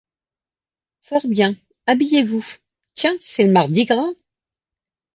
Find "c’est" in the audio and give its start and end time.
3.19-3.45